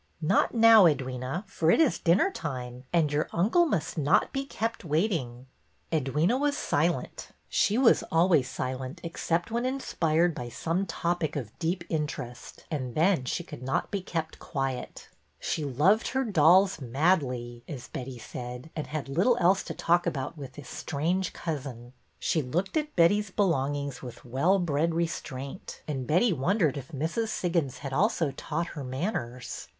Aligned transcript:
''Not 0.21 0.55
now, 0.55 0.85
Edwyna, 0.85 1.47
for 1.47 1.69
it 1.69 1.79
is 1.79 1.99
dinner 1.99 2.31
time, 2.31 2.85
and 2.91 3.13
your 3.13 3.29
uncle 3.31 3.67
must 3.67 3.99
not 3.99 4.33
be 4.33 4.47
kept 4.47 4.83
waiting." 4.83 5.45
Edwyna 5.91 6.39
was 6.39 6.57
silent. 6.57 7.27
She 7.49 7.77
was 7.77 8.01
always 8.11 8.49
silent 8.49 8.99
1 9.03 9.03
82 9.03 9.03
BETTY 9.03 9.03
BAIRD'S 9.03 9.03
VENTURES 9.03 9.21
except 9.21 9.51
when 9.51 9.65
inspired 9.67 10.33
by 10.33 10.49
some 10.49 10.85
topic 10.87 11.35
of 11.35 11.59
deep 11.59 11.83
in 11.87 12.07
terest, 12.07 12.63
and 12.71 12.95
then 12.95 13.25
she 13.25 13.43
could 13.43 13.61
not 13.61 13.91
be 13.91 14.01
kept 14.01 14.39
quiet. 14.39 15.07
She 15.39 15.63
loved 15.63 16.07
her 16.07 16.23
dolls'' 16.23 16.81
madly," 16.81 17.63
as 17.67 17.87
Betty 17.87 18.17
^aid, 18.17 18.71
and 18.75 18.87
had 18.87 19.07
little 19.07 19.37
else 19.39 19.61
to 19.65 19.75
talk 19.75 20.07
about 20.07 20.35
with 20.35 20.53
this 20.53 20.67
strange 20.69 21.31
cousin. 21.31 21.93
She 22.17 22.41
looked 22.41 22.75
at 22.75 22.95
Betty's 22.95 23.29
belongings 23.29 24.01
with 24.01 24.25
well 24.25 24.57
bred 24.57 24.95
restraint, 24.95 25.83
and 25.87 26.07
Betty 26.07 26.33
wondered 26.33 26.75
if 26.75 26.87
Mrs. 26.87 27.27
Siggins 27.27 27.77
had 27.85 27.93
also 27.93 28.31
taught 28.31 28.69
her 28.69 28.83
manners." 28.83 29.69